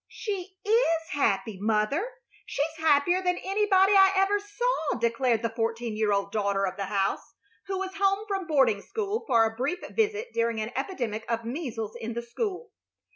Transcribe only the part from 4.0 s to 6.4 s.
ever saw," declared the fourteen year old